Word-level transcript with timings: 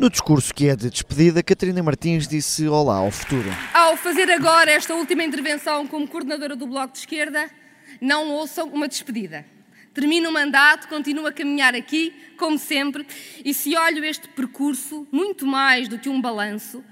No 0.00 0.08
discurso 0.08 0.54
que 0.54 0.66
é 0.66 0.74
de 0.74 0.88
despedida, 0.88 1.42
Catarina 1.42 1.82
Martins 1.82 2.26
disse 2.26 2.66
olá 2.66 2.96
ao 2.96 3.10
futuro. 3.10 3.50
Ao 3.74 3.98
fazer 3.98 4.30
agora 4.30 4.70
esta 4.70 4.94
última 4.94 5.22
intervenção 5.22 5.86
como 5.86 6.08
coordenadora 6.08 6.56
do 6.56 6.66
Bloco 6.66 6.94
de 6.94 7.00
Esquerda, 7.00 7.50
não 8.00 8.30
ouçam 8.30 8.68
uma 8.68 8.88
despedida. 8.88 9.44
Termino 9.92 10.30
o 10.30 10.32
mandato, 10.32 10.88
continuo 10.88 11.26
a 11.26 11.32
caminhar 11.34 11.74
aqui, 11.74 12.14
como 12.38 12.58
sempre, 12.58 13.06
e 13.44 13.52
se 13.52 13.76
olho 13.76 14.02
este 14.02 14.26
percurso, 14.28 15.06
muito 15.12 15.44
mais 15.46 15.86
do 15.86 15.98
que 15.98 16.08
um 16.08 16.18
balanço, 16.18 16.82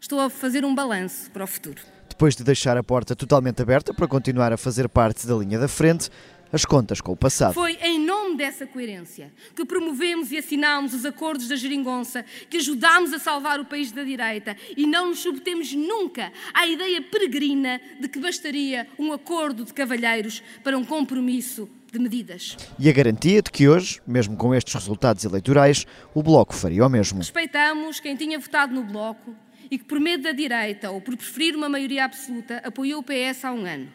estou 0.00 0.18
a 0.18 0.28
fazer 0.28 0.64
um 0.64 0.74
balanço 0.74 1.30
para 1.30 1.44
o 1.44 1.46
futuro. 1.46 1.80
Depois 2.08 2.34
de 2.34 2.42
deixar 2.42 2.76
a 2.76 2.82
porta 2.82 3.14
totalmente 3.14 3.62
aberta 3.62 3.94
para 3.94 4.08
continuar 4.08 4.52
a 4.52 4.56
fazer 4.56 4.88
parte 4.88 5.24
da 5.24 5.36
linha 5.36 5.56
da 5.56 5.68
frente, 5.68 6.10
as 6.52 6.64
contas 6.64 7.00
com 7.00 7.12
o 7.12 7.16
passado. 7.16 7.54
Foi 7.54 7.78
em 7.80 8.00
nome 8.30 8.36
dessa 8.36 8.66
coerência 8.66 9.32
que 9.54 9.64
promovemos 9.64 10.30
e 10.30 10.38
assinámos 10.38 10.94
os 10.94 11.04
acordos 11.04 11.48
da 11.48 11.56
Geringonça, 11.56 12.24
que 12.48 12.58
ajudámos 12.58 13.12
a 13.12 13.18
salvar 13.18 13.58
o 13.58 13.64
país 13.64 13.90
da 13.90 14.04
direita 14.04 14.56
e 14.76 14.86
não 14.86 15.08
nos 15.08 15.18
submetemos 15.18 15.72
nunca 15.72 16.32
à 16.54 16.66
ideia 16.66 17.02
peregrina 17.02 17.80
de 17.98 18.08
que 18.08 18.20
bastaria 18.20 18.86
um 18.98 19.12
acordo 19.12 19.64
de 19.64 19.74
cavalheiros 19.74 20.42
para 20.62 20.78
um 20.78 20.84
compromisso 20.84 21.68
de 21.92 21.98
medidas. 21.98 22.56
E 22.78 22.88
a 22.88 22.92
garantia 22.92 23.42
de 23.42 23.50
que 23.50 23.68
hoje, 23.68 24.00
mesmo 24.06 24.36
com 24.36 24.54
estes 24.54 24.74
resultados 24.74 25.24
eleitorais, 25.24 25.86
o 26.14 26.22
Bloco 26.22 26.54
faria 26.54 26.86
o 26.86 26.88
mesmo. 26.88 27.18
Respeitamos 27.18 27.98
quem 27.98 28.14
tinha 28.14 28.38
votado 28.38 28.72
no 28.72 28.84
Bloco 28.84 29.34
e 29.68 29.76
que, 29.76 29.84
por 29.84 29.98
medo 29.98 30.22
da 30.22 30.32
direita 30.32 30.90
ou 30.90 31.00
por 31.00 31.16
preferir 31.16 31.56
uma 31.56 31.68
maioria 31.68 32.04
absoluta, 32.04 32.58
apoiou 32.64 33.00
o 33.00 33.02
PS 33.02 33.44
há 33.44 33.52
um 33.52 33.64
ano. 33.64 33.88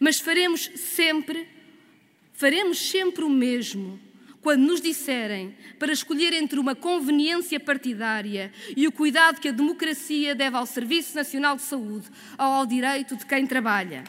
Mas 0.00 0.18
faremos 0.18 0.68
sempre 0.74 1.46
faremos 2.42 2.90
sempre 2.90 3.22
o 3.22 3.30
mesmo 3.30 4.00
quando 4.40 4.62
nos 4.62 4.80
disserem 4.80 5.54
para 5.78 5.92
escolher 5.92 6.32
entre 6.32 6.58
uma 6.58 6.74
conveniência 6.74 7.60
partidária 7.60 8.50
e 8.76 8.88
o 8.88 8.90
cuidado 8.90 9.40
que 9.40 9.46
a 9.46 9.52
democracia 9.52 10.34
deve 10.34 10.56
ao 10.56 10.66
Serviço 10.66 11.14
Nacional 11.14 11.54
de 11.54 11.62
Saúde 11.62 12.10
ou 12.36 12.44
ao 12.44 12.66
direito 12.66 13.14
de 13.14 13.24
quem 13.24 13.46
trabalha. 13.46 14.02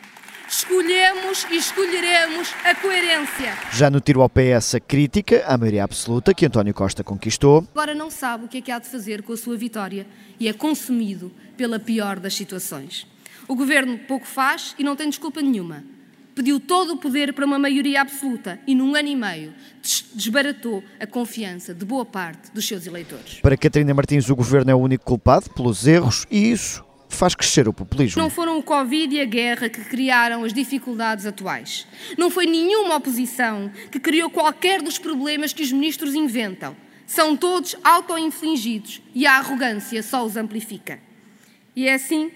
Escolhemos 0.49 1.45
e 1.51 1.57
escolheremos 1.57 2.51
a 2.63 2.73
coerência. 2.73 3.55
Já 3.71 3.91
no 3.91 4.01
tiro 4.01 4.23
ao 4.23 4.29
PS, 4.29 4.73
a 4.73 4.79
crítica 4.79 5.45
à 5.45 5.55
maioria 5.55 5.83
absoluta 5.83 6.33
que 6.33 6.47
António 6.47 6.73
Costa 6.73 7.03
conquistou. 7.03 7.67
Agora 7.69 7.93
não 7.93 8.09
sabe 8.09 8.45
o 8.45 8.47
que 8.47 8.57
é 8.57 8.61
que 8.61 8.71
há 8.71 8.79
de 8.79 8.87
fazer 8.87 9.21
com 9.21 9.33
a 9.33 9.37
sua 9.37 9.55
vitória 9.55 10.07
e 10.39 10.47
é 10.47 10.53
consumido 10.53 11.31
pela 11.55 11.77
pior 11.77 12.19
das 12.19 12.33
situações. 12.33 13.05
O 13.47 13.55
governo 13.55 13.99
pouco 14.07 14.25
faz 14.25 14.73
e 14.79 14.83
não 14.83 14.95
tem 14.95 15.07
desculpa 15.07 15.39
nenhuma 15.39 15.83
pediu 16.35 16.59
todo 16.59 16.93
o 16.93 16.97
poder 16.97 17.33
para 17.33 17.45
uma 17.45 17.59
maioria 17.59 18.01
absoluta 18.01 18.59
e, 18.65 18.73
num 18.75 18.95
ano 18.95 19.09
e 19.09 19.15
meio, 19.15 19.53
desbaratou 20.13 20.83
a 20.99 21.05
confiança 21.05 21.73
de 21.73 21.85
boa 21.85 22.05
parte 22.05 22.51
dos 22.51 22.67
seus 22.67 22.85
eleitores. 22.87 23.39
Para 23.41 23.57
Catarina 23.57 23.93
Martins, 23.93 24.29
o 24.29 24.35
governo 24.35 24.71
é 24.71 24.75
o 24.75 24.79
único 24.79 25.05
culpado 25.05 25.49
pelos 25.51 25.85
erros 25.87 26.25
e 26.29 26.51
isso 26.51 26.83
faz 27.13 27.35
crescer 27.35 27.67
o 27.67 27.73
populismo. 27.73 28.21
Não 28.21 28.29
foram 28.29 28.57
o 28.57 28.63
Covid 28.63 29.15
e 29.15 29.21
a 29.21 29.25
guerra 29.25 29.69
que 29.69 29.81
criaram 29.81 30.43
as 30.43 30.53
dificuldades 30.53 31.25
atuais. 31.25 31.87
Não 32.17 32.29
foi 32.29 32.45
nenhuma 32.45 32.95
oposição 32.95 33.71
que 33.91 33.99
criou 33.99 34.29
qualquer 34.29 34.81
dos 34.81 34.97
problemas 34.97 35.53
que 35.53 35.63
os 35.63 35.71
ministros 35.71 36.15
inventam. 36.15 36.75
São 37.05 37.37
todos 37.37 37.75
auto-infligidos 37.83 39.01
e 39.13 39.27
a 39.27 39.37
arrogância 39.37 40.01
só 40.01 40.25
os 40.25 40.35
amplifica. 40.35 40.99
E 41.75 41.87
é 41.87 41.93
assim 41.93 42.31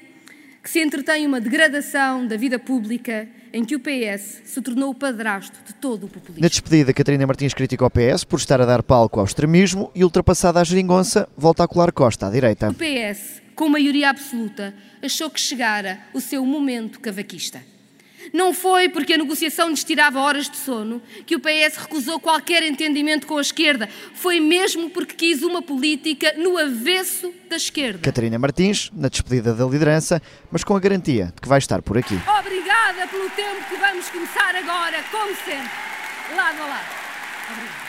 que 0.61 0.69
se 0.69 0.81
entretém 0.81 1.25
uma 1.25 1.39
degradação 1.39 2.27
da 2.27 2.35
vida 2.35 2.59
pública 2.59 3.27
em 3.57 3.65
que 3.65 3.75
o 3.75 3.79
PS 3.79 4.43
se 4.45 4.61
tornou 4.61 4.91
o 4.91 4.93
padrasto 4.93 5.57
de 5.65 5.73
todo 5.73 6.05
o 6.05 6.07
populismo. 6.07 6.41
Na 6.41 6.47
despedida, 6.47 6.93
Catarina 6.93 7.25
Martins 7.25 7.55
critica 7.55 7.83
o 7.83 7.89
PS 7.89 8.23
por 8.23 8.37
estar 8.37 8.61
a 8.61 8.65
dar 8.65 8.83
palco 8.83 9.19
ao 9.19 9.25
extremismo 9.25 9.89
e, 9.95 10.03
ultrapassada 10.03 10.61
a 10.61 10.63
geringonça, 10.63 11.27
volta 11.35 11.63
a 11.63 11.67
colar 11.67 11.91
Costa 11.91 12.27
à 12.27 12.29
direita. 12.29 12.69
O 12.69 12.75
PS, 12.75 13.41
com 13.55 13.67
maioria 13.67 14.11
absoluta, 14.11 14.75
achou 15.01 15.27
que 15.31 15.39
chegara 15.39 15.99
o 16.13 16.21
seu 16.21 16.45
momento 16.45 16.99
cavaquista. 16.99 17.59
Não 18.33 18.53
foi 18.53 18.89
porque 18.89 19.13
a 19.13 19.17
negociação 19.17 19.69
lhes 19.69 19.83
tirava 19.83 20.19
horas 20.19 20.49
de 20.49 20.57
sono 20.57 21.01
que 21.25 21.35
o 21.35 21.39
PS 21.39 21.77
recusou 21.77 22.19
qualquer 22.19 22.61
entendimento 22.63 23.25
com 23.25 23.37
a 23.37 23.41
esquerda. 23.41 23.89
Foi 24.13 24.39
mesmo 24.39 24.89
porque 24.89 25.15
quis 25.15 25.41
uma 25.41 25.61
política 25.61 26.33
no 26.37 26.57
avesso 26.57 27.33
da 27.49 27.55
esquerda. 27.55 27.99
Catarina 27.99 28.37
Martins, 28.37 28.91
na 28.93 29.07
despedida 29.07 29.53
da 29.53 29.65
liderança, 29.65 30.21
mas 30.51 30.63
com 30.63 30.75
a 30.75 30.79
garantia 30.79 31.31
de 31.33 31.41
que 31.41 31.47
vai 31.47 31.57
estar 31.57 31.81
por 31.81 31.97
aqui. 31.97 32.19
Obrigada 32.87 33.11
pelo 33.11 33.29
tempo 33.31 33.65
que 33.67 33.75
vamos 33.75 34.09
começar 34.09 34.55
agora, 34.55 35.03
como 35.11 35.35
sempre, 35.35 35.69
lado 36.33 36.63
a 36.63 36.67
lado. 36.67 36.85
Obrigada. 37.51 37.86